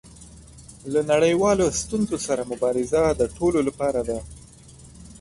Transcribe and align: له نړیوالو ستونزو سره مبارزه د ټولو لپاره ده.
له 0.93 1.01
نړیوالو 1.11 1.65
ستونزو 1.81 2.17
سره 2.27 2.41
مبارزه 2.51 3.01
د 3.19 3.21
ټولو 3.37 3.59
لپاره 3.67 4.01
ده. 4.09 4.19